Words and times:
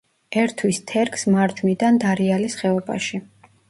ერთვის 0.43 0.79
თერგს 0.93 1.27
მარჯვნიდან 1.37 2.03
დარიალის 2.07 2.61
ხეობაში. 2.65 3.27